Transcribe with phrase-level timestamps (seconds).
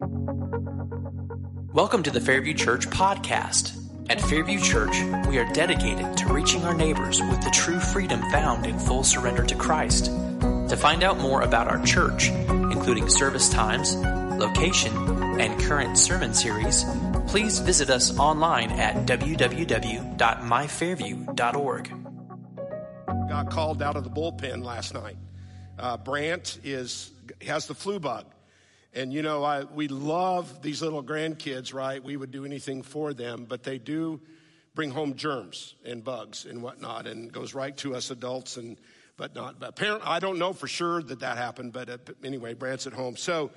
[0.00, 3.76] Welcome to the Fairview Church podcast.
[4.08, 4.94] At Fairview Church,
[5.26, 9.44] we are dedicated to reaching our neighbors with the true freedom found in full surrender
[9.44, 10.04] to Christ.
[10.04, 14.96] To find out more about our church, including service times, location,
[15.40, 16.84] and current sermon series,
[17.26, 21.92] please visit us online at www.myfairview.org.
[23.28, 25.16] Got called out of the bullpen last night.
[25.76, 27.10] Uh, Brant is
[27.44, 28.26] has the flu bug.
[28.94, 32.02] And you know, I, we love these little grandkids, right?
[32.02, 34.20] We would do anything for them, but they do
[34.74, 38.78] bring home germs and bugs and whatnot, and goes right to us adults and
[39.16, 39.60] but not.
[39.60, 42.92] But apparently, I don't know for sure that that happened, but uh, anyway, Brant's at
[42.94, 43.16] home.
[43.16, 43.50] So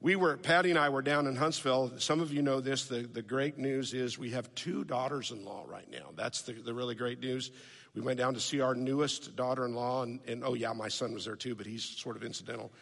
[0.00, 1.92] we were, Patty and I were down in Huntsville.
[1.98, 2.86] Some of you know this.
[2.86, 6.08] The, the great news is we have two daughters in law right now.
[6.16, 7.52] That's the, the really great news.
[7.94, 10.88] We went down to see our newest daughter in law, and, and oh, yeah, my
[10.88, 12.72] son was there too, but he's sort of incidental.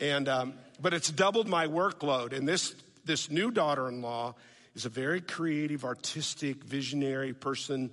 [0.00, 2.32] And, um, but it's doubled my workload.
[2.32, 4.34] And this, this new daughter in law
[4.74, 7.90] is a very creative, artistic, visionary person,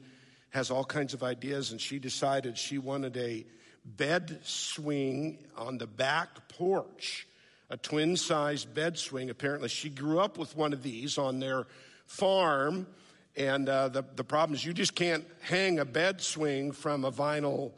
[0.52, 1.72] has all kinds of ideas.
[1.72, 3.46] And she decided she wanted a
[3.84, 7.28] bed swing on the back porch,
[7.70, 9.30] a twin size bed swing.
[9.30, 11.68] Apparently, she grew up with one of these on their
[12.06, 12.88] farm.
[13.36, 17.12] And uh, the, the problem is, you just can't hang a bed swing from a
[17.12, 17.74] vinyl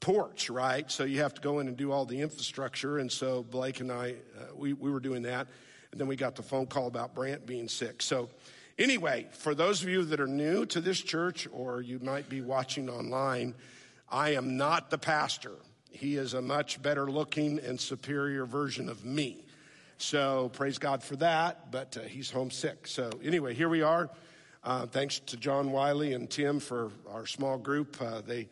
[0.00, 0.90] porch, right?
[0.90, 2.98] So you have to go in and do all the infrastructure.
[2.98, 5.48] And so Blake and I, uh, we, we were doing that.
[5.90, 8.02] And then we got the phone call about Brant being sick.
[8.02, 8.28] So,
[8.78, 12.42] anyway, for those of you that are new to this church or you might be
[12.42, 13.54] watching online,
[14.10, 15.54] I am not the pastor.
[15.90, 19.44] He is a much better looking and superior version of me.
[19.96, 22.86] So, praise God for that, but uh, he's homesick.
[22.86, 24.10] So, anyway, here we are.
[24.62, 27.96] Uh, thanks to John Wiley and Tim for our small group.
[28.00, 28.48] Uh, they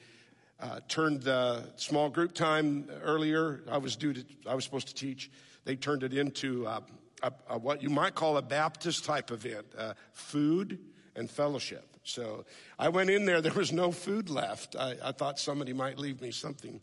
[0.61, 3.61] uh, turned the small group time earlier.
[3.71, 5.31] I was due to, I was supposed to teach.
[5.65, 6.81] They turned it into uh,
[7.23, 10.79] a, a, what you might call a Baptist type event, uh, food
[11.15, 11.85] and fellowship.
[12.05, 12.45] So
[12.79, 14.77] I went in there, there was no food left.
[14.77, 16.81] I, I thought somebody might leave me something.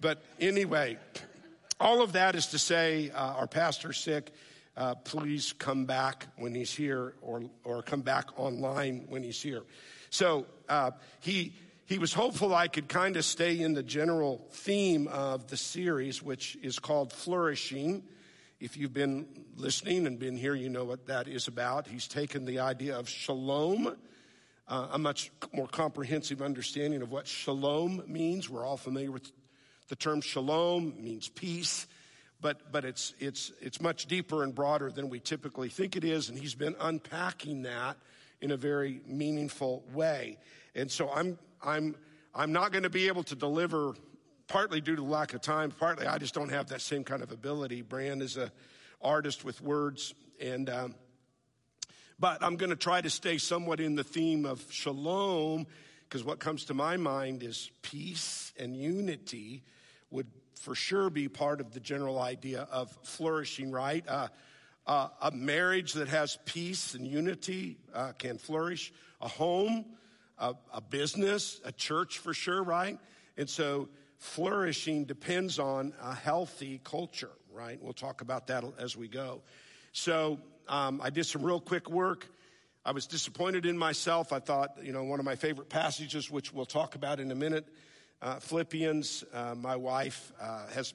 [0.00, 0.98] But anyway,
[1.80, 4.32] all of that is to say, uh, our pastor's sick.
[4.76, 9.62] Uh, please come back when he's here or, or come back online when he's here.
[10.10, 11.52] So uh, he,
[11.88, 16.22] he was hopeful I could kind of stay in the general theme of the series,
[16.22, 18.02] which is called Flourishing.
[18.60, 19.26] If you've been
[19.56, 21.86] listening and been here, you know what that is about.
[21.86, 23.96] He's taken the idea of shalom,
[24.68, 28.50] uh, a much more comprehensive understanding of what shalom means.
[28.50, 29.32] We're all familiar with
[29.88, 31.86] the term shalom, means peace,
[32.42, 36.28] but, but it's, it's, it's much deeper and broader than we typically think it is,
[36.28, 37.96] and he's been unpacking that
[38.42, 40.36] in a very meaningful way.
[40.74, 41.96] And so I'm I'm,
[42.34, 43.94] I'm not going to be able to deliver
[44.46, 47.32] partly due to lack of time, partly I just don't have that same kind of
[47.32, 47.82] ability.
[47.82, 48.50] Brant is a
[49.02, 50.94] artist with words, and um,
[52.18, 55.66] but I'm going to try to stay somewhat in the theme of shalom,
[56.04, 59.62] because what comes to my mind is peace and unity
[60.10, 64.04] would for sure be part of the general idea of flourishing, right?
[64.08, 64.28] Uh,
[64.86, 68.92] uh, a marriage that has peace and unity uh, can flourish.
[69.20, 69.84] A home
[70.38, 72.98] a, a business, a church for sure, right?
[73.36, 73.88] And so
[74.18, 77.78] flourishing depends on a healthy culture, right?
[77.82, 79.42] We'll talk about that as we go.
[79.92, 80.38] So
[80.68, 82.26] um, I did some real quick work.
[82.84, 84.32] I was disappointed in myself.
[84.32, 87.34] I thought, you know, one of my favorite passages, which we'll talk about in a
[87.34, 87.66] minute,
[88.22, 89.24] uh, Philippians.
[89.32, 90.94] Uh, my wife uh, has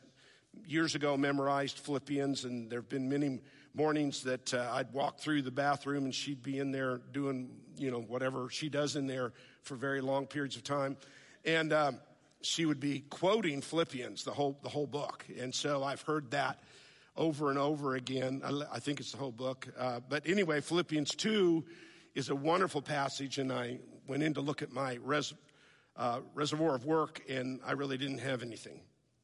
[0.65, 3.39] years ago memorized Philippians, and there have been many
[3.75, 7.91] mornings that uh, I'd walk through the bathroom and she'd be in there doing, you
[7.91, 10.97] know, whatever she does in there for very long periods of time.
[11.45, 11.99] And um,
[12.41, 15.25] she would be quoting Philippians, the whole, the whole book.
[15.39, 16.59] And so I've heard that
[17.15, 18.41] over and over again.
[18.71, 19.67] I, think it's the whole book.
[19.77, 21.63] Uh, but anyway, Philippians 2
[22.15, 25.33] is a wonderful passage, and I went in to look at my res,
[25.95, 28.81] uh, reservoir of work, and I really didn't have anything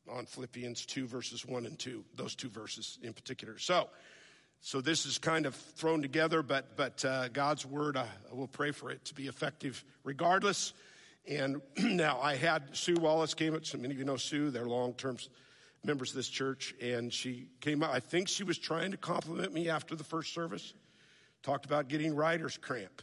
[0.10, 3.58] on Philippians 2, verses 1 and 2, those two verses in particular.
[3.58, 3.90] So,
[4.62, 8.72] so this is kind of thrown together, but, but uh, God's word, I will pray
[8.72, 10.74] for it to be effective regardless.
[11.28, 13.66] And now I had Sue Wallace came up.
[13.66, 14.50] So many of you know Sue.
[14.50, 15.18] They're long-term
[15.84, 16.76] members of this church.
[16.82, 17.92] And she came out.
[17.92, 20.74] I think she was trying to compliment me after the first service.
[21.42, 23.02] Talked about getting writer's cramp.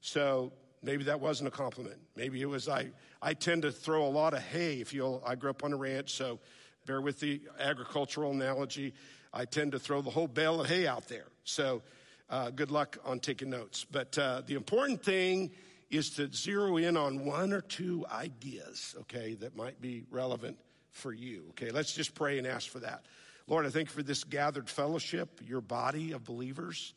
[0.00, 0.52] So
[0.82, 1.98] maybe that wasn't a compliment.
[2.16, 2.90] Maybe it was I,
[3.20, 4.80] I tend to throw a lot of hay.
[4.80, 6.38] If you'll, I grew up on a ranch, so
[6.86, 8.94] bear with the agricultural analogy.
[9.34, 11.26] I tend to throw the whole bale of hay out there.
[11.42, 11.82] So
[12.30, 13.84] uh, good luck on taking notes.
[13.84, 15.50] But uh, the important thing
[15.90, 20.56] is to zero in on one or two ideas, okay, that might be relevant
[20.90, 21.46] for you.
[21.50, 23.04] Okay, let's just pray and ask for that.
[23.46, 26.94] Lord, I thank you for this gathered fellowship, your body of believers.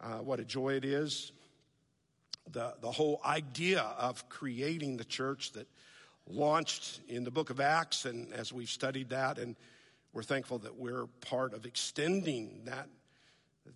[0.00, 1.32] Uh, what a joy it is.
[2.52, 5.68] The, the whole idea of creating the church that
[6.26, 9.56] launched in the book of Acts, and as we've studied that, and
[10.12, 12.88] we're thankful that we're part of extending that,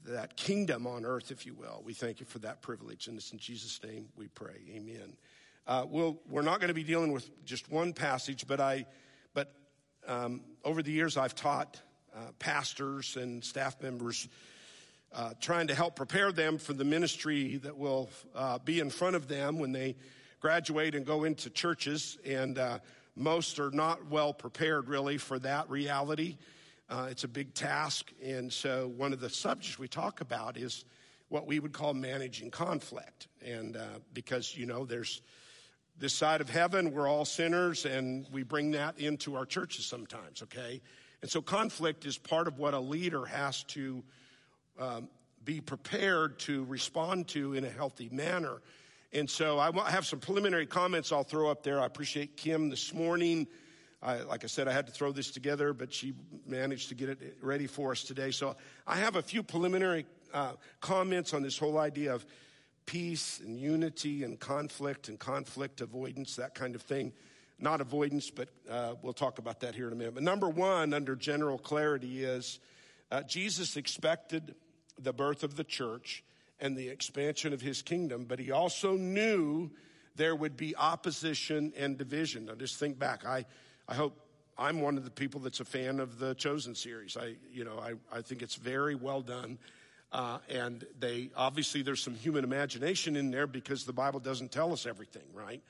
[0.06, 1.82] that kingdom on earth, if you will.
[1.84, 3.06] We thank you for that privilege.
[3.06, 4.56] And it's in Jesus' name we pray.
[4.70, 5.16] Amen.
[5.66, 8.86] Uh, we'll, we're not going to be dealing with just one passage, but I,
[9.32, 9.54] but
[10.06, 11.81] um, over the years I've taught
[12.14, 14.28] uh, pastors and staff members,
[15.14, 19.14] uh, trying to help prepare them for the ministry that will uh, be in front
[19.14, 19.96] of them when they
[20.40, 22.19] graduate and go into churches.
[22.26, 22.81] And uh,
[23.16, 26.37] most are not well prepared really for that reality.
[26.88, 28.12] Uh, it's a big task.
[28.22, 30.84] And so one of the subjects we talk about is
[31.28, 33.28] what we would call managing conflict.
[33.44, 35.22] And uh, because, you know, there's
[35.99, 40.43] this side of heaven, we're all sinners, and we bring that into our churches sometimes,
[40.43, 40.81] okay?
[41.22, 44.02] And so conflict is part of what a leader has to
[44.78, 45.08] um,
[45.44, 48.60] be prepared to respond to in a healthy manner.
[49.14, 51.81] And so I have some preliminary comments I'll throw up there.
[51.81, 53.46] I appreciate Kim this morning.
[54.02, 56.14] I, like I said, I had to throw this together, but she
[56.49, 58.32] managed to get it ready for us today.
[58.32, 58.56] So
[58.88, 62.26] I have a few preliminary uh, comments on this whole idea of
[62.87, 67.12] peace and unity and conflict and conflict avoidance, that kind of thing.
[67.60, 70.14] Not avoidance, but uh, we'll talk about that here in a minute.
[70.14, 72.58] But number one, under general clarity, is
[73.12, 74.56] uh, Jesus expected
[74.99, 76.25] the birth of the church
[76.61, 79.71] and the expansion of his kingdom, but he also knew
[80.17, 82.47] there would be opposition and division.
[82.47, 83.27] Now just think back.
[83.27, 83.45] I,
[83.89, 84.19] I hope
[84.56, 87.17] I'm one of the people that's a fan of the Chosen series.
[87.17, 89.59] I, you know, I, I think it's very well done.
[90.12, 94.73] Uh, and they obviously there's some human imagination in there because the Bible doesn't tell
[94.73, 95.61] us everything, right?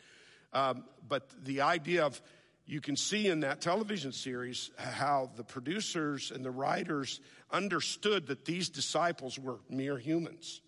[0.52, 2.20] Um, but the idea of
[2.66, 7.20] you can see in that television series how the producers and the writers
[7.50, 10.60] understood that these disciples were mere humans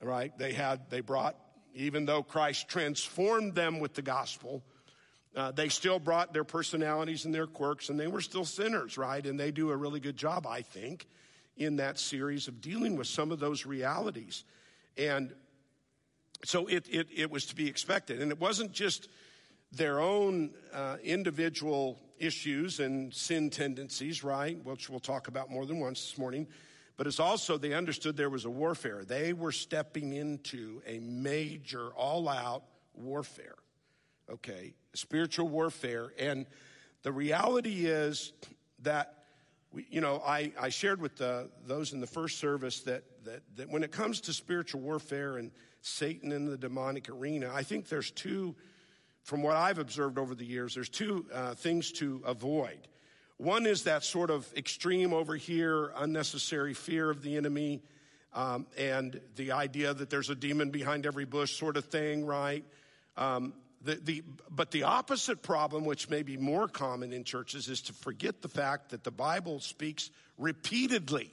[0.00, 0.36] right?
[0.38, 1.36] They had, they brought,
[1.74, 4.62] even though Christ transformed them with the gospel,
[5.36, 9.24] uh, they still brought their personalities and their quirks, and they were still sinners, right?
[9.24, 11.06] And they do a really good job, I think,
[11.56, 14.44] in that series of dealing with some of those realities.
[14.96, 15.32] And
[16.44, 18.20] so it, it, it was to be expected.
[18.20, 19.08] And it wasn't just
[19.70, 24.62] their own uh, individual issues and sin tendencies, right?
[24.64, 26.48] Which we'll talk about more than once this morning
[27.00, 29.04] but it's also they understood there was a warfare.
[29.06, 33.54] They were stepping into a major, all out warfare,
[34.30, 34.74] okay?
[34.92, 36.12] Spiritual warfare.
[36.18, 36.44] And
[37.02, 38.34] the reality is
[38.82, 39.24] that,
[39.72, 43.44] we, you know, I, I shared with the, those in the first service that, that,
[43.56, 47.88] that when it comes to spiritual warfare and Satan in the demonic arena, I think
[47.88, 48.54] there's two,
[49.22, 52.88] from what I've observed over the years, there's two uh, things to avoid.
[53.40, 57.80] One is that sort of extreme over here, unnecessary fear of the enemy,
[58.34, 62.66] um, and the idea that there's a demon behind every bush sort of thing, right?
[63.16, 67.80] Um, the, the, but the opposite problem, which may be more common in churches, is
[67.84, 71.30] to forget the fact that the Bible speaks repeatedly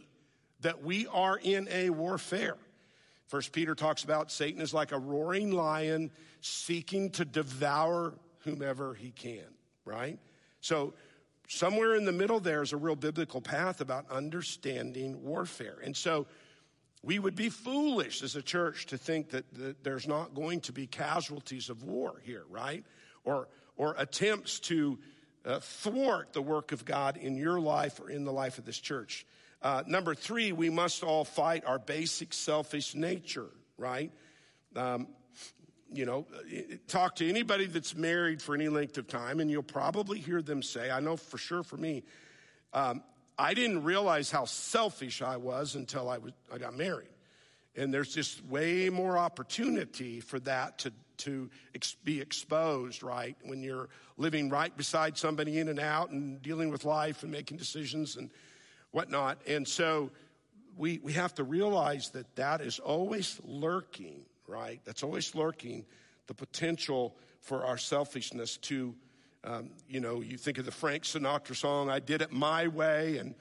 [0.62, 2.56] that we are in a warfare.
[3.26, 8.14] First Peter talks about Satan is like a roaring lion seeking to devour
[8.46, 9.44] whomever he can,
[9.84, 10.18] right?
[10.62, 10.94] So
[11.48, 15.78] somewhere in the middle there is a real biblical path about understanding warfare.
[15.84, 16.28] And so
[17.04, 20.74] we would be foolish as a church to think that, that there's not going to
[20.74, 22.84] be casualties of war here, right?
[23.24, 25.00] Or, or attempts to
[25.46, 28.80] uh, thwart the work of God in your life or in the life of this
[28.80, 29.26] church.
[29.62, 34.12] Uh, number three, we must all fight our basic selfish nature, right?
[34.76, 35.08] Um,
[35.92, 36.26] you know,
[36.88, 40.62] talk to anybody that's married for any length of time, and you'll probably hear them
[40.62, 42.04] say, I know for sure for me,
[42.74, 43.04] um,
[43.38, 47.10] I didn't realize how selfish I was until I, was, I got married.
[47.76, 53.38] And there's just way more opportunity for that to, to ex- be exposed, right?
[53.44, 57.58] When you're living right beside somebody in and out and dealing with life and making
[57.58, 58.32] decisions and
[58.92, 59.40] whatnot.
[59.48, 60.10] And so
[60.76, 64.80] we, we have to realize that that is always lurking right?
[64.86, 65.86] That's always lurking
[66.28, 68.96] the potential for our selfishness to,
[69.44, 73.18] um, you know, you think of the Frank Sinatra song, I did it my way,
[73.18, 73.36] and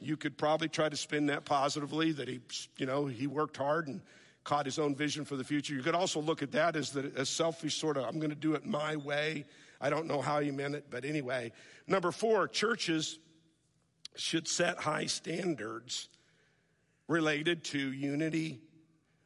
[0.00, 2.40] you could probably try to spin that positively that he,
[2.76, 4.00] you know, he worked hard and
[4.44, 5.74] caught his own vision for the future.
[5.74, 8.36] You could also look at that as the as selfish sort of, I'm going to
[8.36, 9.44] do it my way.
[9.80, 11.52] I don't know how he meant it, but anyway.
[11.86, 13.18] Number four, churches
[14.16, 16.08] should set high standards
[17.08, 18.60] related to unity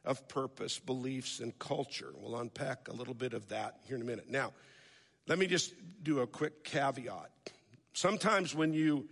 [0.05, 2.13] of purpose, beliefs, and culture.
[2.15, 4.29] We'll unpack a little bit of that here in a minute.
[4.29, 4.53] Now,
[5.27, 7.29] let me just do a quick caveat.
[7.93, 9.07] Sometimes when you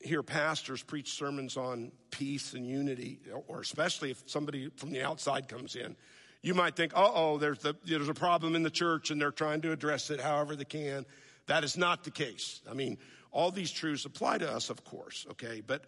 [0.00, 5.48] hear pastors preach sermons on peace and unity, or especially if somebody from the outside
[5.48, 5.96] comes in,
[6.42, 9.30] you might think, uh oh, there's, the, there's a problem in the church and they're
[9.30, 11.06] trying to address it however they can.
[11.46, 12.60] That is not the case.
[12.70, 12.98] I mean,
[13.32, 15.62] all these truths apply to us, of course, okay?
[15.66, 15.84] But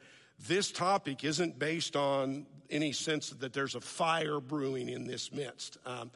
[0.49, 5.79] this topic isn't based on any sense that there's a fire brewing in this midst.
[5.87, 6.11] Um,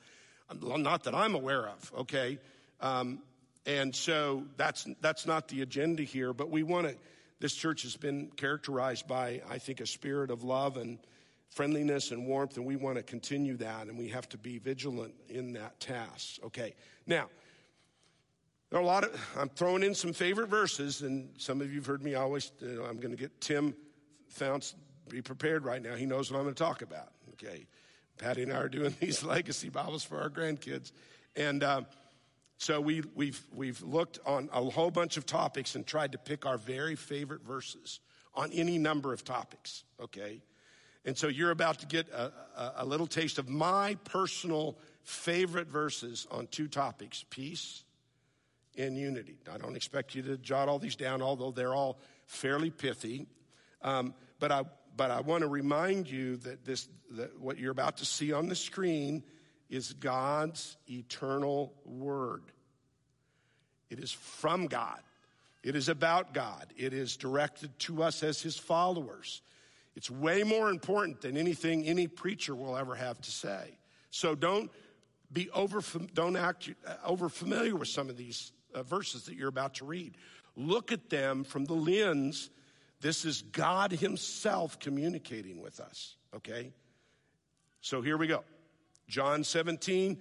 [0.61, 2.39] not that I'm aware of, okay?
[2.81, 3.23] Um,
[3.67, 6.97] and so that's, that's not the agenda here, but we want to,
[7.41, 10.99] this church has been characterized by, I think, a spirit of love and
[11.51, 15.15] friendliness and warmth, and we want to continue that, and we have to be vigilant
[15.29, 16.41] in that task.
[16.45, 16.75] Okay,
[17.07, 17.29] now,
[18.71, 21.81] there are a lot of, I'm throwing in some favorite verses, and some of you
[21.81, 23.75] have heard me always, I'm going to get Tim
[24.29, 24.75] Founts,
[25.11, 25.95] be prepared right now.
[25.95, 27.11] He knows what I'm going to talk about.
[27.33, 27.67] Okay,
[28.19, 30.93] Patty and I are doing these legacy Bibles for our grandkids,
[31.37, 31.83] and uh,
[32.61, 36.45] so we, we've, we've looked on a whole bunch of topics and tried to pick
[36.45, 38.01] our very favorite verses
[38.35, 40.43] on any number of topics, okay?
[41.07, 45.69] And so you're about to get a, a, a little taste of my personal favorite
[45.69, 47.83] verses on two topics peace
[48.77, 49.39] and unity.
[49.51, 53.27] I don't expect you to jot all these down, although they're all fairly pithy.
[53.81, 54.65] Um, but I,
[55.01, 58.51] but I want to remind you that this, that what you're about to see on
[58.51, 59.23] the screen
[59.71, 62.43] is God's eternal word.
[63.89, 65.01] It is from God.
[65.63, 66.67] It is about God.
[66.77, 69.41] It is directed to us as his followers.
[69.97, 73.79] It's way more important than anything any preacher will ever have to say.
[74.11, 74.71] So don't
[75.33, 75.81] be over,
[76.13, 79.87] don't act uh, over familiar with some of these uh, verses that you're about to
[79.87, 80.19] read.
[80.57, 82.51] Look at them from the lens.
[83.01, 86.73] This is God Himself communicating with us, okay?
[87.81, 88.45] So here we go.
[89.09, 90.21] John 17,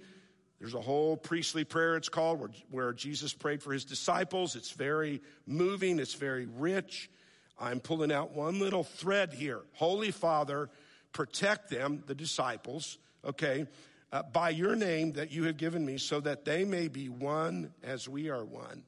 [0.58, 4.56] there's a whole priestly prayer, it's called, where, where Jesus prayed for His disciples.
[4.56, 7.10] It's very moving, it's very rich.
[7.58, 9.60] I'm pulling out one little thread here.
[9.74, 10.70] Holy Father,
[11.12, 13.66] protect them, the disciples, okay,
[14.12, 17.74] uh, by your name that you have given me, so that they may be one
[17.82, 18.84] as we are one.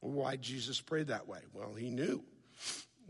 [0.00, 1.40] Why Jesus prayed that way?
[1.52, 2.24] Well, he knew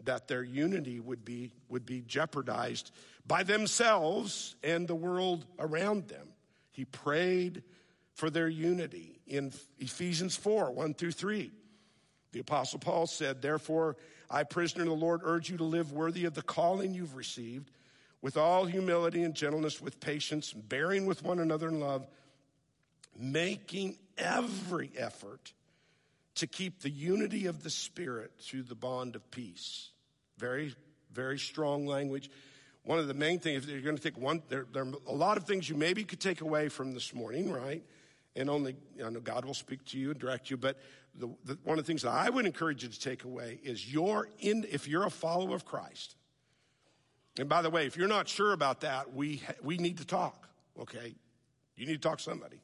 [0.04, 2.92] that their unity would be, would be jeopardized
[3.26, 6.28] by themselves and the world around them.
[6.70, 7.62] He prayed
[8.14, 11.50] for their unity in Ephesians 4 1 through 3.
[12.32, 13.96] The Apostle Paul said, Therefore,
[14.30, 17.70] I, prisoner of the Lord, urge you to live worthy of the calling you've received,
[18.20, 22.06] with all humility and gentleness, with patience, bearing with one another in love,
[23.16, 25.52] making every effort
[26.36, 29.90] to keep the unity of the Spirit through the bond of peace.
[30.38, 30.74] Very,
[31.12, 32.30] very strong language.
[32.84, 35.12] One of the main things, if you're going to take one, there, there are a
[35.12, 37.82] lot of things you maybe could take away from this morning, right?
[38.36, 40.78] And only, I know God will speak to you and direct you, but
[41.14, 43.90] the, the, one of the things that I would encourage you to take away is
[43.90, 46.16] your in, if you're a follower of Christ.
[47.38, 50.48] And by the way, if you're not sure about that, we, we need to talk,
[50.80, 51.14] okay?
[51.76, 52.60] You need to talk to somebody.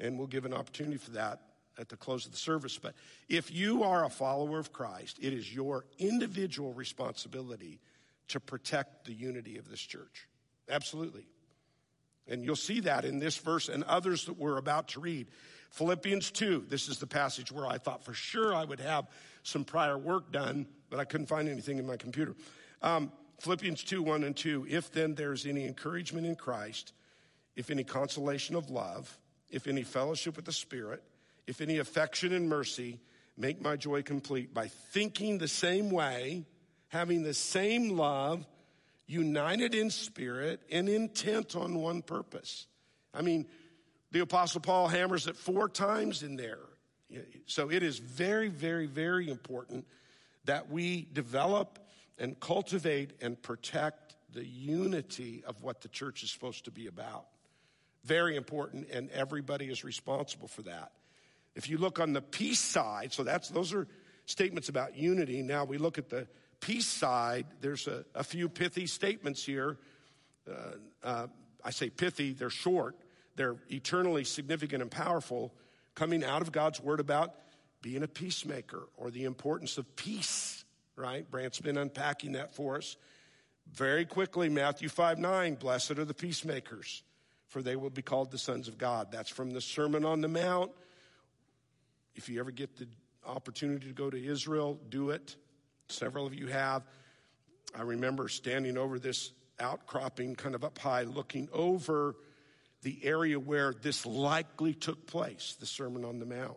[0.00, 1.40] And we'll give an opportunity for that
[1.78, 2.78] at the close of the service.
[2.78, 2.94] But
[3.28, 7.80] if you are a follower of Christ, it is your individual responsibility
[8.28, 10.28] to protect the unity of this church.
[10.68, 11.26] Absolutely.
[12.28, 15.28] And you'll see that in this verse and others that we're about to read.
[15.70, 19.06] Philippians 2, this is the passage where I thought for sure I would have
[19.42, 22.34] some prior work done, but I couldn't find anything in my computer.
[22.82, 24.66] Um, Philippians 2, 1 and 2.
[24.68, 26.92] If then there's any encouragement in Christ,
[27.54, 29.18] if any consolation of love,
[29.50, 31.02] if any fellowship with the Spirit,
[31.46, 33.00] if any affection and mercy,
[33.36, 36.44] make my joy complete by thinking the same way,
[36.88, 38.46] having the same love,
[39.06, 42.66] united in spirit and intent on one purpose.
[43.14, 43.46] I mean,
[44.10, 46.58] the Apostle Paul hammers it four times in there.
[47.46, 49.86] So it is very, very, very important
[50.44, 51.78] that we develop
[52.18, 57.26] and cultivate and protect the unity of what the church is supposed to be about.
[58.04, 60.92] Very important, and everybody is responsible for that.
[61.56, 63.88] If you look on the peace side, so that's those are
[64.26, 65.42] statements about unity.
[65.42, 66.28] Now we look at the
[66.60, 69.78] peace side, there's a, a few pithy statements here.
[70.48, 70.52] Uh,
[71.02, 71.26] uh,
[71.64, 72.94] I say pithy, they're short,
[73.34, 75.52] they're eternally significant and powerful,
[75.94, 77.34] coming out of God's word about
[77.82, 81.28] being a peacemaker or the importance of peace, right?
[81.30, 82.96] Brant's been unpacking that for us.
[83.72, 87.02] Very quickly, Matthew 5 9, blessed are the peacemakers,
[87.48, 89.08] for they will be called the sons of God.
[89.10, 90.70] That's from the Sermon on the Mount.
[92.16, 92.88] If you ever get the
[93.26, 95.36] opportunity to go to Israel, do it.
[95.88, 96.82] Several of you have.
[97.78, 102.16] I remember standing over this outcropping kind of up high, looking over
[102.82, 106.56] the area where this likely took place, the Sermon on the Mount,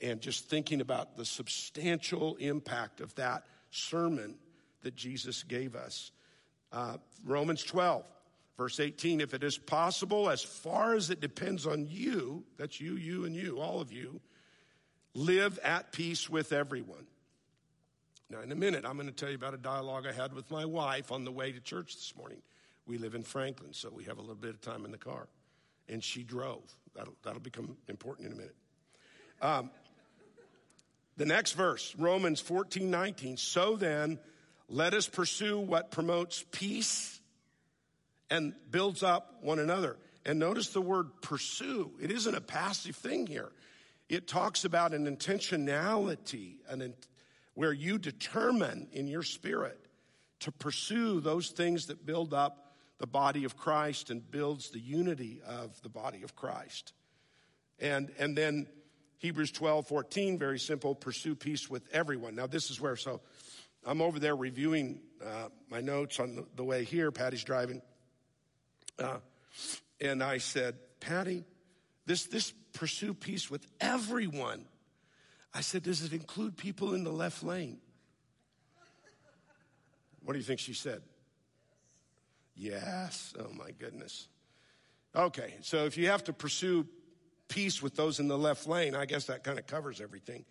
[0.00, 4.36] and just thinking about the substantial impact of that sermon
[4.82, 6.12] that Jesus gave us.
[6.70, 8.04] Uh, Romans 12,
[8.56, 12.94] verse 18 if it is possible, as far as it depends on you, that's you,
[12.94, 14.20] you, and you, all of you,
[15.14, 17.06] live at peace with everyone.
[18.30, 20.50] Now, in a minute, I'm going to tell you about a dialogue I had with
[20.50, 22.38] my wife on the way to church this morning.
[22.86, 25.28] We live in Franklin, so we have a little bit of time in the car.
[25.88, 26.62] And she drove.
[26.94, 28.56] That'll, that'll become important in a minute.
[29.40, 29.70] Um,
[31.16, 33.36] the next verse, Romans 14, 19.
[33.36, 34.18] So then,
[34.68, 37.20] let us pursue what promotes peace
[38.30, 39.96] and builds up one another.
[40.26, 41.92] And notice the word pursue.
[42.00, 43.52] It isn't a passive thing here.
[44.14, 46.94] It talks about an intentionality, an,
[47.54, 49.80] where you determine in your spirit
[50.40, 55.42] to pursue those things that build up the body of Christ and builds the unity
[55.44, 56.92] of the body of Christ.
[57.80, 58.68] And, and then
[59.18, 62.36] Hebrews 12, 14, very simple, pursue peace with everyone.
[62.36, 63.20] Now, this is where, so
[63.84, 67.10] I'm over there reviewing uh, my notes on the, the, way here.
[67.10, 67.82] Patty's driving.
[68.96, 69.18] Uh,
[70.00, 71.44] and I said, Patty,
[72.06, 74.64] this, this pursue peace with everyone.
[75.52, 77.78] I said, does it include people in the left lane?
[80.24, 81.02] What do you think she said?
[82.56, 83.34] Yes.
[83.38, 84.28] Oh my goodness.
[85.14, 86.86] Okay, so if you have to pursue
[87.48, 90.44] peace with those in the left lane, I guess that kind of covers everything.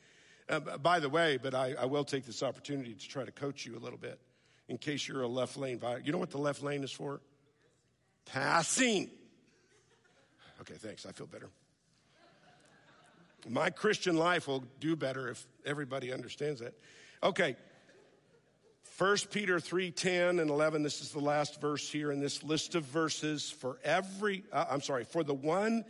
[0.48, 3.66] Uh, by the way, but I, I, will take this opportunity to try to coach
[3.66, 4.20] you a little bit
[4.68, 5.82] in case you're a left lane.
[6.04, 7.22] You know what the left lane is for?
[8.26, 9.10] Passing.
[10.62, 11.06] Okay, thanks.
[11.06, 11.50] I feel better.
[13.50, 16.74] My Christian life will do better if everybody understands that.
[17.22, 17.56] Okay.
[18.98, 22.76] 1 Peter 3 10 and 11, this is the last verse here in this list
[22.76, 23.50] of verses.
[23.50, 25.84] For every, uh, I'm sorry, for the one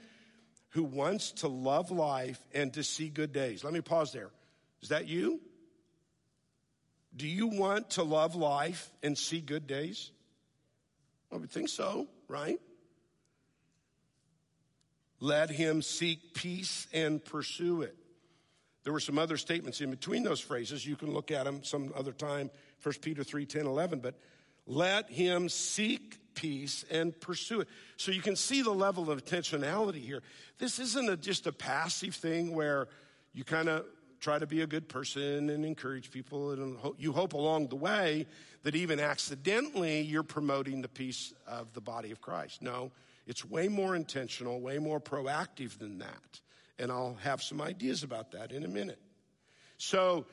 [0.70, 3.63] who wants to love life and to see good days.
[3.63, 4.32] Let me pause there.
[4.82, 5.41] Is that you?
[7.15, 10.12] Do you want to love life and see good days?
[11.32, 12.60] I would think so, right?
[15.24, 17.96] Let him seek peace and pursue it.
[18.83, 20.86] There were some other statements in between those phrases.
[20.86, 24.00] You can look at them some other time, 1 Peter 3 10, 11.
[24.00, 24.20] But
[24.68, 27.70] let him seek peace and pursue it.
[27.96, 30.22] So you can see the level of intentionality here.
[30.57, 32.90] This isn't a, just a passive thing where
[33.31, 33.86] you kind of
[34.20, 38.27] try to be a good person and encourage people, and you hope along the way
[38.64, 42.62] that even accidentally you're promoting the peace of the body of Christ.
[42.62, 42.92] No,
[43.25, 46.42] it's way more intentional, way more proactive than that.
[46.79, 49.00] And I'll have some ideas about that in a minute.
[49.77, 50.25] So,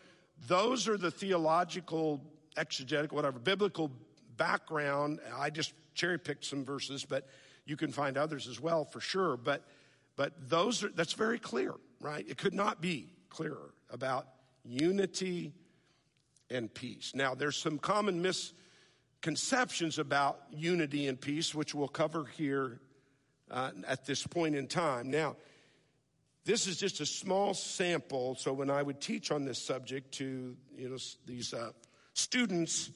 [0.49, 2.23] those are the theological,
[2.57, 3.91] exegetical, whatever, biblical
[4.37, 5.21] background.
[5.37, 7.29] I just cherry picked some verses, but
[7.67, 9.37] you can find others as well for sure.
[9.37, 9.65] But,
[10.17, 12.25] but those are, that's very clear, right?
[12.27, 14.29] It could not be clearer about
[14.65, 15.53] unity
[16.51, 17.13] and peace.
[17.15, 18.23] Now, there's some common
[19.21, 22.81] misconceptions about unity and peace, which we'll cover here
[23.51, 25.11] uh, at this point in time.
[25.11, 25.37] Now,
[26.47, 28.35] this is just a small sample.
[28.37, 31.73] So when I would teach on this subject to you know these uh,
[32.15, 32.91] students,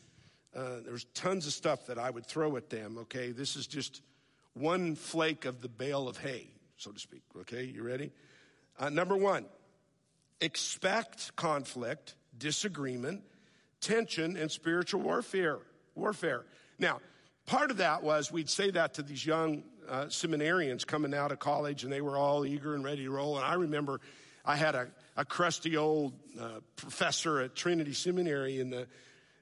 [0.56, 2.96] uh, there's tons of stuff that I would throw at them.
[3.02, 4.00] Okay, this is just
[4.54, 7.22] one flake of the bale of hay, so to speak.
[7.40, 8.12] Okay, you ready?
[8.78, 9.44] Uh, number one,
[10.40, 13.24] expect conflict, disagreement,
[13.82, 15.58] tension, and spiritual warfare.
[15.94, 16.44] Warfare.
[16.78, 17.00] Now,
[17.46, 21.38] part of that was we'd say that to these young uh, seminarians coming out of
[21.38, 23.37] college, and they were all eager and ready to roll.
[23.37, 24.00] And I remember
[24.44, 28.87] I had a, a crusty old uh, professor at Trinity Seminary in the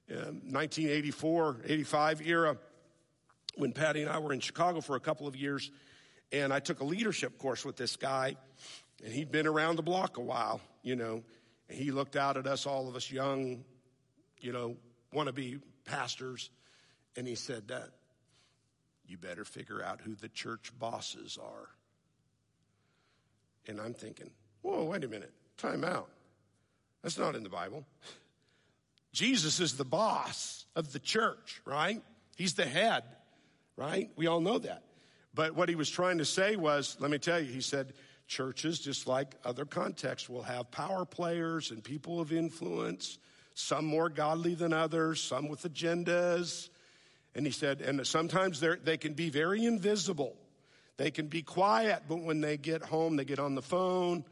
[0.08, 2.56] 1984, um, 85 era
[3.56, 5.70] when Patty and I were in Chicago for a couple of years.
[6.32, 8.36] And I took a leadership course with this guy,
[9.04, 11.22] and he'd been around the block a while, you know.
[11.68, 13.64] And he looked out at us, all of us young,
[14.40, 14.76] you know,
[15.14, 16.50] wannabe pastors,
[17.16, 17.90] and he said, that
[19.06, 21.68] you better figure out who the church bosses are.
[23.66, 24.30] And I'm thinking,
[24.62, 26.08] whoa, wait a minute, time out.
[27.02, 27.84] That's not in the Bible.
[29.12, 32.02] Jesus is the boss of the church, right?
[32.36, 33.04] He's the head,
[33.76, 34.10] right?
[34.16, 34.84] We all know that.
[35.34, 37.92] But what he was trying to say was, let me tell you, he said,
[38.26, 43.18] churches, just like other contexts, will have power players and people of influence,
[43.54, 46.68] some more godly than others, some with agendas.
[47.34, 50.36] And he said, and sometimes they can be very invisible.
[50.98, 54.24] They can be quiet, but when they get home, they get on the phone.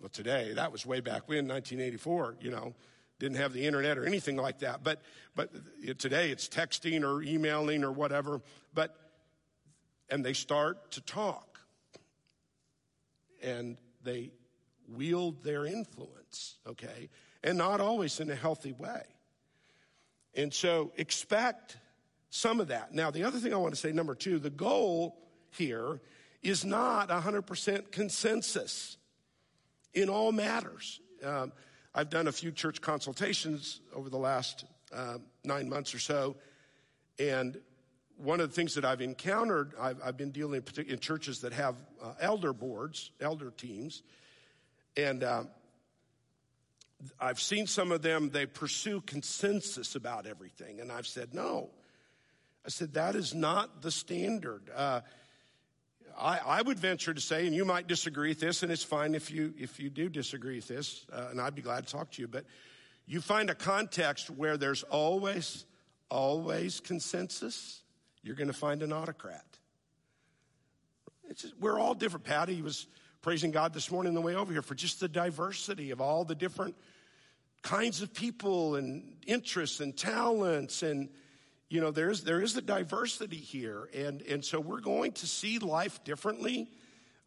[0.00, 2.74] Well, today, that was way back when, 1984, you know
[3.20, 4.82] didn't have the internet or anything like that.
[4.82, 5.00] But,
[5.36, 5.50] but
[5.98, 8.40] today it's texting or emailing or whatever.
[8.74, 8.96] But,
[10.08, 11.60] and they start to talk
[13.42, 14.30] and they
[14.88, 17.10] wield their influence, okay?
[17.42, 19.02] And not always in a healthy way.
[20.34, 21.78] And so expect
[22.30, 22.94] some of that.
[22.94, 25.16] Now, the other thing I want to say, number two, the goal
[25.50, 26.00] here
[26.42, 28.96] is not 100% consensus
[29.92, 31.00] in all matters.
[31.24, 31.52] Um,
[31.94, 36.36] I've done a few church consultations over the last uh, nine months or so,
[37.18, 37.60] and
[38.16, 41.76] one of the things that I've encountered, I've, I've been dealing in churches that have
[42.02, 44.02] uh, elder boards, elder teams,
[44.96, 45.44] and uh,
[47.18, 50.80] I've seen some of them, they pursue consensus about everything.
[50.80, 51.70] And I've said, no.
[52.64, 54.70] I said, that is not the standard.
[54.74, 55.00] Uh,
[56.18, 59.14] I, I, would venture to say, and you might disagree with this, and it's fine
[59.14, 62.10] if you, if you do disagree with this, uh, and I'd be glad to talk
[62.12, 62.44] to you, but
[63.06, 65.64] you find a context where there's always,
[66.10, 67.82] always consensus,
[68.22, 69.44] you're going to find an autocrat.
[71.34, 72.24] Just, we're all different.
[72.24, 72.86] Patty was
[73.22, 76.24] praising God this morning on the way over here for just the diversity of all
[76.24, 76.74] the different
[77.62, 80.82] kinds of people and interests and talents.
[80.82, 81.08] And
[81.68, 83.88] you know there's there is a diversity here.
[83.94, 86.68] And and so we're going to see life differently.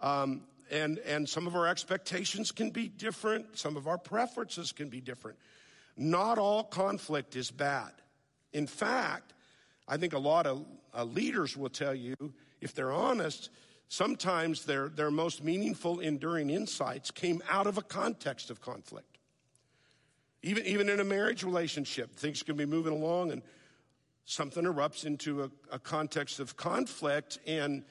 [0.02, 3.58] Um, and and some of our expectations can be different.
[3.58, 5.38] Some of our preferences can be different.
[5.96, 7.92] Not all conflict is bad.
[8.52, 9.34] In fact
[9.88, 12.16] i think a lot of uh, leaders will tell you
[12.62, 13.50] if they're honest
[13.94, 19.20] sometimes their their most meaningful enduring insights came out of a context of conflict.
[20.42, 23.42] Even, even in a marriage relationship, things can be moving along and
[24.26, 27.84] something erupts into a, a context of conflict and,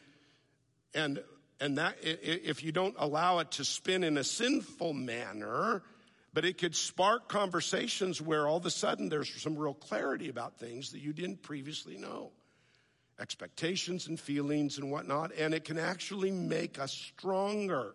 [0.92, 1.22] and,
[1.60, 5.82] and that, if you don't allow it to spin in a sinful manner,
[6.34, 10.58] but it could spark conversations where all of a sudden there's some real clarity about
[10.58, 12.32] things that you didn't previously know
[13.22, 17.94] expectations and feelings and whatnot, and it can actually make us stronger.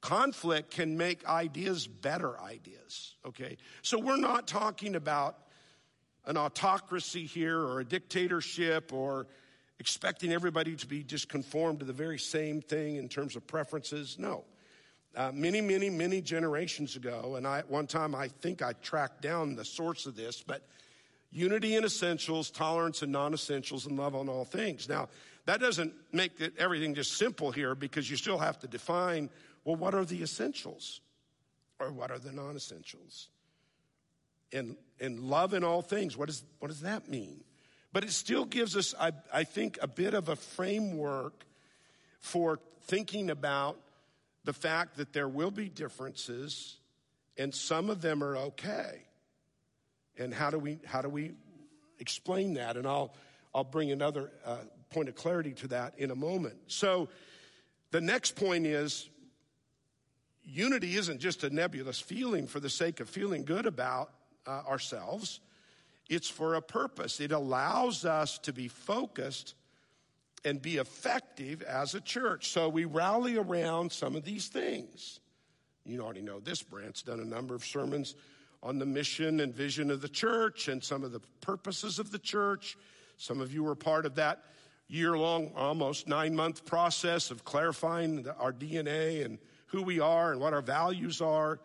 [0.00, 3.58] Conflict can make ideas better ideas, okay?
[3.82, 5.36] So we're not talking about
[6.24, 9.26] an autocracy here or a dictatorship or
[9.78, 14.16] expecting everybody to be just conformed to the very same thing in terms of preferences.
[14.18, 14.44] No.
[15.14, 19.20] Uh, many, many, many generations ago, and I, at one time I think I tracked
[19.20, 20.62] down the source of this, but
[21.30, 24.88] unity in essentials, tolerance in non essentials, and love on all things.
[24.88, 25.08] Now,
[25.46, 29.30] that doesn't make it, everything just simple here because you still have to define
[29.64, 31.00] well, what are the essentials?
[31.78, 33.28] Or what are the non essentials?
[34.52, 37.44] And, and love in all things, what, is, what does that mean?
[37.92, 41.44] But it still gives us, I, I think, a bit of a framework
[42.20, 43.78] for thinking about
[44.44, 46.76] the fact that there will be differences
[47.36, 49.02] and some of them are okay.
[50.18, 51.32] And how do we, how do we
[51.98, 52.76] explain that?
[52.76, 53.14] And I'll,
[53.54, 54.58] I'll bring another uh,
[54.90, 56.56] point of clarity to that in a moment.
[56.66, 57.08] So
[57.90, 59.08] the next point is
[60.42, 64.10] unity isn't just a nebulous feeling for the sake of feeling good about
[64.46, 65.40] uh, ourselves.
[66.08, 67.20] It's for a purpose.
[67.20, 69.54] It allows us to be focused
[70.44, 72.48] and be effective as a church.
[72.48, 75.20] So we rally around some of these things.
[75.84, 76.62] You already know this.
[76.62, 78.14] Brant's done a number of sermons
[78.62, 82.18] on the mission and vision of the church and some of the purposes of the
[82.18, 82.76] church.
[83.16, 84.42] Some of you were part of that
[84.88, 90.40] year long, almost nine month process of clarifying our DNA and who we are and
[90.40, 91.60] what our values are.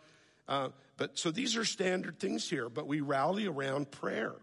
[0.47, 4.35] Uh, but so these are standard things here, but we rally around prayer.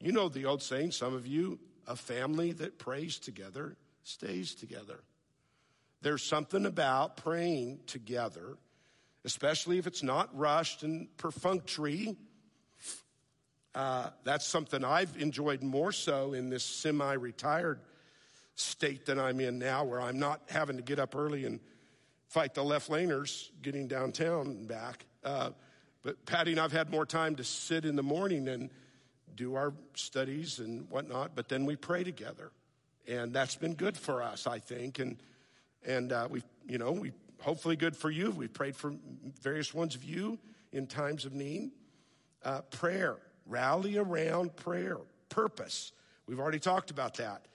[0.00, 5.00] You know the old saying, some of you, a family that prays together stays together.
[6.02, 8.56] There's something about praying together,
[9.24, 12.16] especially if it's not rushed and perfunctory.
[13.74, 17.80] Uh, that's something I've enjoyed more so in this semi retired
[18.54, 21.60] state that I'm in now, where I'm not having to get up early and
[22.28, 25.04] fight the left laners getting downtown and back.
[25.24, 25.50] Uh,
[26.02, 28.70] but Patty and I've had more time to sit in the morning and
[29.36, 32.50] do our studies and whatnot, but then we pray together.
[33.08, 34.98] And that's been good for us, I think.
[34.98, 35.16] And,
[35.84, 38.30] and uh, we, you know, we hopefully good for you.
[38.30, 38.94] We've prayed for
[39.42, 40.38] various ones of you
[40.72, 41.70] in times of need.
[42.42, 44.96] Uh, prayer, rally around prayer,
[45.28, 45.92] purpose.
[46.26, 47.46] We've already talked about that.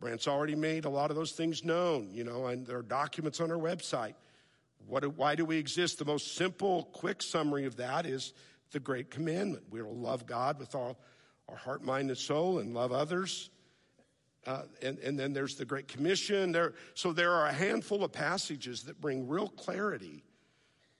[0.00, 3.40] Brant's already made a lot of those things known, you know, and there are documents
[3.40, 4.14] on our website.
[4.86, 5.98] What, why do we exist?
[5.98, 8.32] The most simple, quick summary of that is
[8.72, 9.64] the great commandment.
[9.70, 10.98] We will love God with all
[11.48, 13.50] our heart, mind, and soul and love others.
[14.46, 16.52] Uh, and, and then there's the Great Commission.
[16.52, 20.22] There, so there are a handful of passages that bring real clarity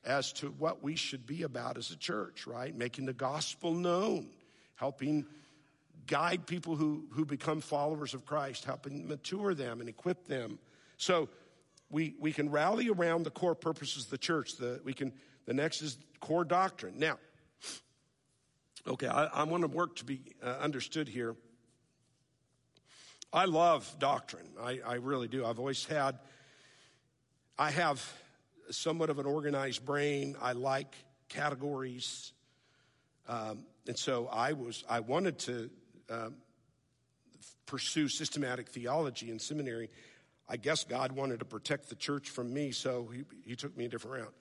[0.04, 2.74] as to what we should be about as a church, right?
[2.74, 4.28] Making the gospel known,
[4.76, 5.26] helping
[6.07, 10.59] guide people who, who become followers of Christ, helping mature them and equip them.
[10.96, 11.28] So
[11.90, 14.57] we, we can rally around the core purposes of the church.
[14.57, 15.12] The, we can,
[15.46, 16.98] the next is core doctrine.
[16.98, 17.18] Now,
[18.87, 21.35] Okay, I, I want to work to be uh, understood here.
[23.35, 24.47] I love doctrine.
[24.62, 25.44] I, I really do.
[25.44, 26.20] I've always had,
[27.59, 28.01] I have
[28.70, 30.37] somewhat of an organized brain.
[30.40, 30.94] I like
[31.29, 32.33] categories.
[33.29, 35.68] Um, and so I was, I wanted to
[36.11, 36.37] um,
[37.66, 39.90] pursue systematic theology in seminary.
[40.49, 43.87] I guess God wanted to protect the church from me, so he, he took me
[43.87, 44.35] a different route.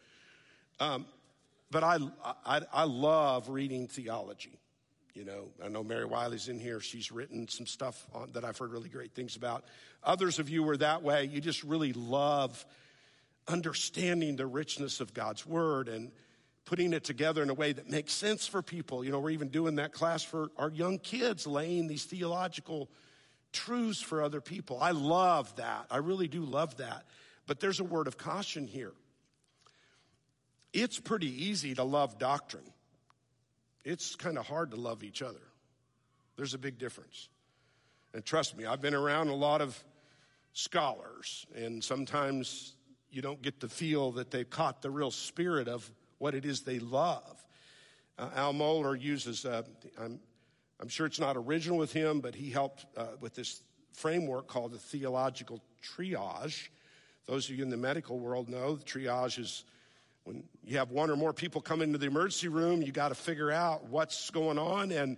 [0.79, 1.05] Um,
[1.71, 1.97] but I,
[2.45, 4.59] I, I love reading theology.
[5.13, 6.79] You know, I know Mary Wiley's in here.
[6.79, 9.63] She's written some stuff on, that I've heard really great things about.
[10.03, 11.25] Others of you were that way.
[11.25, 12.65] You just really love
[13.47, 16.11] understanding the richness of God's word and
[16.65, 19.03] putting it together in a way that makes sense for people.
[19.03, 22.89] You know, we're even doing that class for our young kids, laying these theological
[23.51, 24.79] truths for other people.
[24.81, 25.85] I love that.
[25.91, 27.05] I really do love that.
[27.45, 28.93] But there's a word of caution here.
[30.71, 32.73] It's pretty easy to love doctrine
[33.83, 35.41] it's kind of hard to love each other.
[36.35, 37.29] There's a big difference.
[38.13, 39.81] And trust me, I've been around a lot of
[40.53, 42.73] scholars, and sometimes
[43.11, 46.61] you don't get to feel that they've caught the real spirit of what it is
[46.61, 47.43] they love.
[48.17, 49.63] Uh, Al Mohler uses, uh,
[49.99, 50.19] I'm,
[50.79, 53.61] I'm, sure it's not original with him, but he helped uh, with this
[53.93, 56.69] framework called the theological triage.
[57.25, 59.63] Those of you in the medical world know the triage is
[60.23, 63.15] when you have one or more people come into the emergency room, you got to
[63.15, 65.17] figure out what's going on and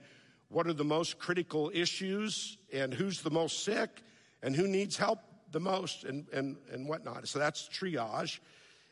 [0.49, 4.01] what are the most critical issues and who's the most sick
[4.41, 5.19] and who needs help
[5.51, 7.27] the most and, and, and whatnot.
[7.27, 8.39] So that's triage.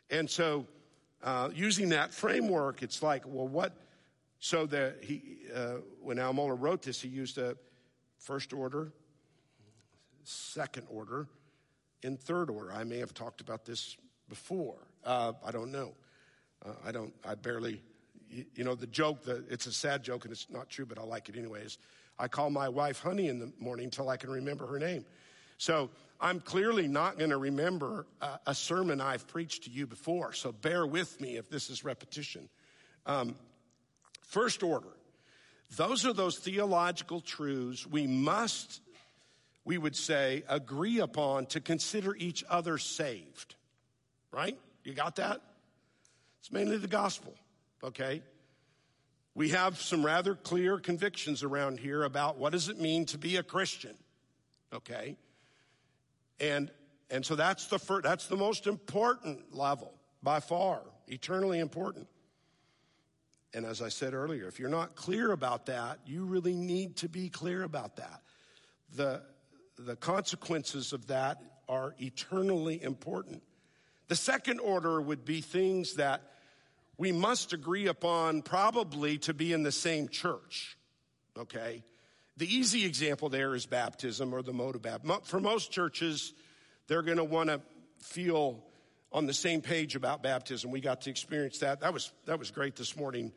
[0.09, 0.67] And so
[1.23, 3.73] uh, using that framework, it's like, well, what?
[4.39, 7.55] So that he, uh, when Al Mohler wrote this, he used a
[8.19, 8.91] first order,
[10.23, 11.27] second order,
[12.03, 12.71] and third order.
[12.71, 13.95] I may have talked about this
[14.29, 14.77] before.
[15.03, 15.93] Uh, I don't know.
[16.65, 17.81] Uh, I don't, I barely,
[18.29, 20.97] you, you know, the joke, the, it's a sad joke and it's not true, but
[20.97, 21.77] I like it anyways.
[22.17, 25.05] I call my wife honey in the morning until I can remember her name.
[25.57, 30.33] So I'm clearly not going to remember a, a, sermon I've preached to you before.
[30.33, 32.49] So bear with me if this is repetition.
[33.05, 33.35] Um,
[34.21, 34.89] first order.
[35.75, 38.81] Those are those theological truths we must,
[39.65, 43.55] we would say, agree upon to consider each other saved.
[44.33, 44.57] Right?
[44.83, 45.41] You got that?
[46.39, 47.33] It's mainly the gospel,
[47.83, 48.21] okay?
[49.35, 53.37] We have some rather clear convictions around here about what does it mean to be
[53.37, 53.95] a Christian,
[54.73, 55.17] okay?
[56.39, 56.69] And
[57.09, 59.93] and so that's the first, that's the most important level
[60.23, 62.07] by far, eternally important.
[63.53, 67.09] And as I said earlier, if you're not clear about that, you really need to
[67.09, 68.21] be clear about that.
[68.95, 69.21] The
[69.77, 73.43] the consequences of that are eternally important.
[74.13, 76.21] The second order would be things that
[76.99, 80.77] we must agree upon probably to be in the same church.
[81.35, 81.83] Okay?
[82.37, 85.19] The easy example there is baptism or the mode of baptism.
[85.23, 86.31] For most churches,
[86.85, 87.59] they're going to want to
[88.01, 88.63] feel
[89.11, 90.69] on the same page about baptism.
[90.69, 91.79] We got to experience that.
[91.79, 93.31] That was, that was great this morning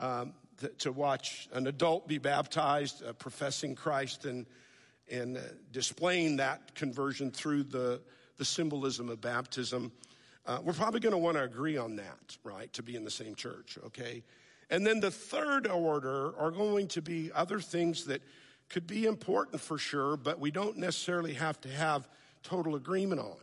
[0.00, 4.46] um, th- to watch an adult be baptized, uh, professing Christ and,
[5.08, 8.00] and uh, displaying that conversion through the,
[8.36, 9.92] the symbolism of baptism.
[10.48, 13.10] Uh, we're probably going to want to agree on that, right, to be in the
[13.10, 14.22] same church, okay?
[14.70, 18.22] And then the third order are going to be other things that
[18.70, 22.08] could be important for sure, but we don't necessarily have to have
[22.42, 23.36] total agreement on.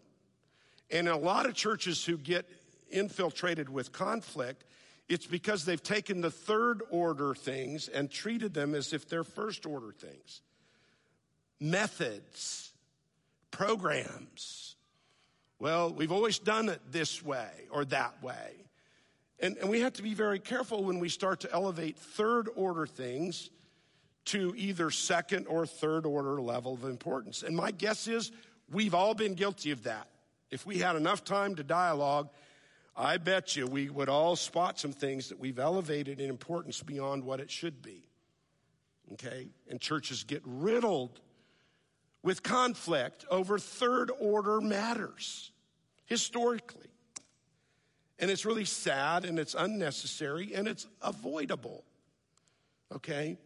[0.89, 2.49] And a lot of churches who get
[2.89, 4.63] infiltrated with conflict,
[5.07, 9.67] it's because they've taken the third order things and treated them as if they're first
[9.67, 10.41] order things.
[11.59, 12.71] Methods,
[13.51, 14.74] programs,
[15.59, 18.65] well, we've always done it this way or that way.
[19.39, 22.85] And, and we have to be very careful when we start to elevate third order
[22.85, 23.49] things
[24.25, 27.43] to either second or third order level of importance.
[27.43, 28.31] And my guess is
[28.71, 30.07] we've all been guilty of that.
[30.51, 32.29] If we had enough time to dialogue,
[32.95, 37.23] I bet you we would all spot some things that we've elevated in importance beyond
[37.23, 38.07] what it should be.
[39.13, 39.49] Okay?
[39.69, 41.19] And churches get riddled
[42.25, 45.51] with conflict over third order matters
[46.05, 46.87] historically.
[48.17, 51.83] And it's really sad and it's unnecessary and it's avoidable.
[52.95, 53.37] Okay?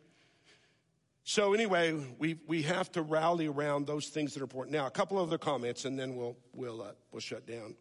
[1.26, 4.78] So, anyway, we, we have to rally around those things that are important.
[4.78, 7.76] Now, a couple other comments and then we'll, we'll, uh, we'll shut down.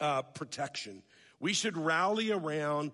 [0.00, 1.04] Uh, protection.
[1.38, 2.90] We should rally around.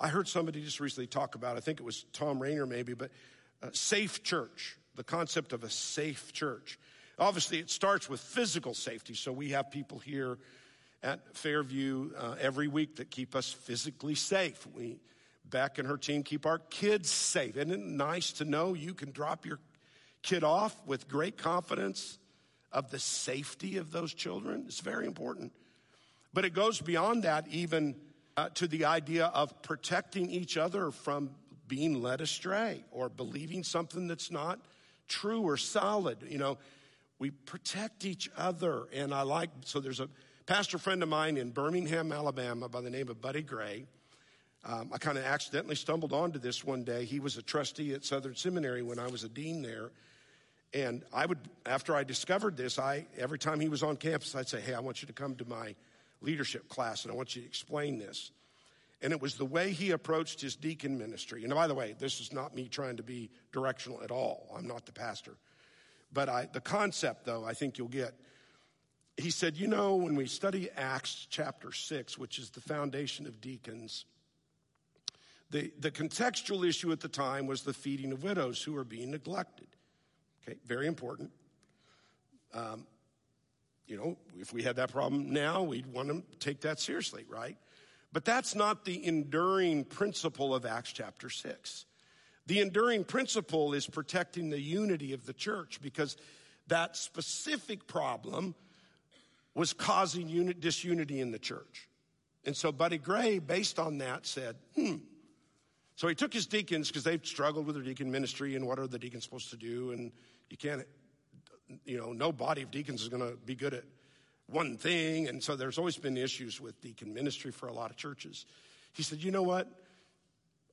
[0.00, 3.10] I heard somebody just recently talk about, I think it was Thom Rainer maybe, but
[3.64, 6.78] uh, safe church the concept of a safe church.
[7.18, 9.14] Obviously, it starts with physical safety.
[9.14, 10.36] So we have people here
[11.02, 14.66] at Fairview uh, every week that keep us physically safe.
[14.76, 15.00] We
[15.46, 17.56] Beck and her team keep our kids safe.
[17.56, 19.58] Isn't it nice to know you can drop your
[20.22, 22.18] kid off with great confidence
[22.70, 24.64] of the safety of those children?
[24.66, 25.54] It's very important.
[26.34, 27.96] But it goes beyond that, even
[28.36, 31.30] uh, to the idea of protecting each other from
[31.66, 34.60] being led astray or believing something that's not
[35.10, 36.18] true or solid.
[36.26, 36.56] You know,
[37.18, 38.88] we protect each other.
[38.94, 40.08] And I like, so there's a
[40.46, 43.84] pastor friend of mine in Birmingham, Alabama by the name of Buddy Gray.
[44.64, 47.04] Um, I kind of accidentally stumbled onto this one day.
[47.04, 49.90] He was a trustee at Southern Seminary when I was a dean there.
[50.72, 54.48] And I would, after I discovered this, I every time he was on campus, I'd
[54.48, 55.74] say, "Hey, I want you to come to my
[56.20, 58.30] leadership class, and I want you to explain this."
[59.02, 61.44] And it was the way he approached his deacon ministry.
[61.44, 64.52] And by the way, this is not me trying to be directional at all.
[64.54, 65.36] I'm not the pastor,
[66.12, 68.14] but I, the concept, though, I think you'll get.
[69.16, 73.40] He said, "You know, when we study Acts chapter six, which is the foundation of
[73.40, 74.04] deacons."
[75.50, 79.10] The, the contextual issue at the time was the feeding of widows who were being
[79.10, 79.66] neglected.
[80.42, 81.32] Okay, very important.
[82.54, 82.86] Um,
[83.86, 87.56] you know, if we had that problem now, we'd want to take that seriously, right?
[88.12, 91.86] But that's not the enduring principle of Acts chapter 6.
[92.46, 96.16] The enduring principle is protecting the unity of the church because
[96.66, 98.54] that specific problem
[99.54, 101.88] was causing unit, disunity in the church.
[102.44, 104.96] And so Buddy Gray, based on that, said, hmm,
[105.94, 108.86] so he took his deacons because they've struggled with their deacon ministry and what are
[108.86, 109.90] the deacons supposed to do.
[109.92, 110.10] And
[110.48, 110.86] you can't,
[111.84, 113.84] you know, no body of deacons is going to be good at
[114.50, 115.28] one thing.
[115.28, 118.46] And so there's always been issues with deacon ministry for a lot of churches.
[118.92, 119.68] He said, you know what?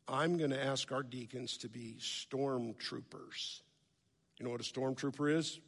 [0.07, 3.61] I'm going to ask our deacons to be stormtroopers.
[4.37, 5.59] You know what a stormtrooper is?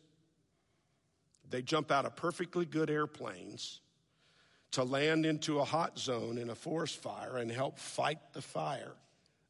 [1.50, 3.82] They jump out of perfectly good airplanes
[4.72, 8.93] to land into a hot zone in a forest fire and help fight the fire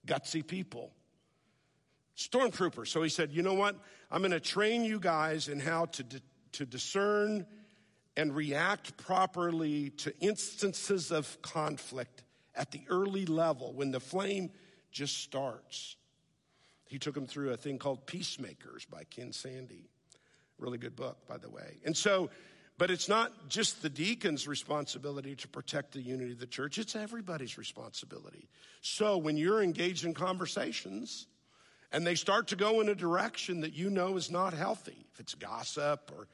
[0.07, 0.91] gutsy people.
[2.17, 2.87] Stormtroopers.
[2.87, 3.75] So he said, you know what?
[4.09, 6.21] I'm going to train you guys in how to, di-
[6.53, 7.45] to discern
[8.19, 14.51] and react properly to instances of conflict at the early level when the flame
[14.91, 15.95] just starts.
[16.89, 19.85] He took them through a thing called Peacemakers by Ken Sande.
[20.57, 21.77] Really good book, by the way.
[21.85, 22.29] And so
[22.77, 26.95] but it's not just the deacon's responsibility to protect the unity of the church, it's
[26.95, 28.47] everybody's responsibility.
[28.81, 31.27] So when you're engaged in conversations
[31.91, 35.19] and they start to go in a direction that you know is not healthy, if
[35.19, 36.29] it's gossip or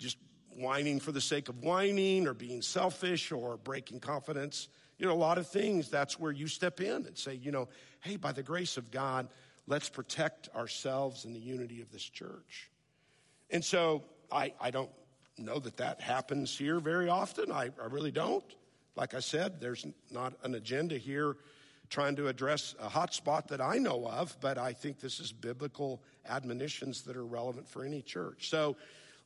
[0.00, 0.16] just
[0.56, 5.14] whining for the sake of whining or being selfish or breaking confidence, you know, a
[5.14, 7.68] lot of things, that's where you step in and say, you know,
[8.00, 9.28] hey, by the grace of God,
[9.66, 12.70] let's protect ourselves and the unity of this church.
[13.50, 14.90] And so I, I don't
[15.38, 17.52] know that that happens here very often.
[17.52, 18.44] I, I really don't.
[18.96, 21.36] Like I said, there's not an agenda here
[21.88, 25.32] trying to address a hot spot that I know of, but I think this is
[25.32, 28.50] biblical admonitions that are relevant for any church.
[28.50, 28.76] So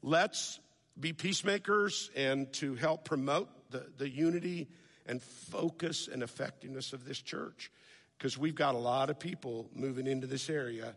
[0.03, 0.61] let's
[0.99, 4.69] be peacemakers and to help promote the, the unity
[5.07, 7.71] and focus and effectiveness of this church.
[8.17, 10.95] Because we've got a lot of people moving into this area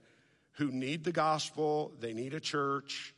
[0.53, 3.13] who need the gospel, they need a church,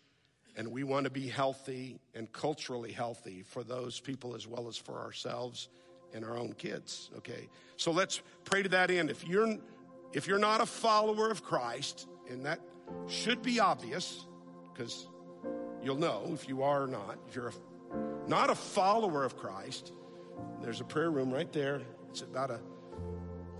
[0.55, 4.77] and we want to be healthy and culturally healthy for those people as well as
[4.77, 5.69] for ourselves
[6.13, 7.11] and our own kids.
[7.17, 7.47] Okay.
[7.75, 9.09] So let's pray to that end.
[9.09, 9.57] If you're
[10.13, 12.59] if you're not a follower of Christ, and that
[13.07, 14.25] should be obvious,
[14.73, 15.05] because
[15.87, 17.17] you'll know if you are or not.
[17.29, 19.93] If you're a, not a follower of Christ,
[20.61, 21.81] there's a prayer room right there.
[22.09, 22.59] It's about a